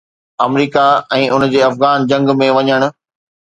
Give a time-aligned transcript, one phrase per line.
[0.45, 0.85] آمريڪا
[1.17, 2.89] ۽ ان جي افغان جنگ ۾ وڃڻ.